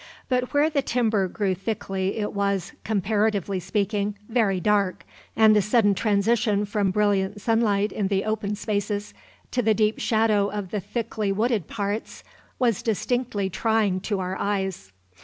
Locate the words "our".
14.19-14.35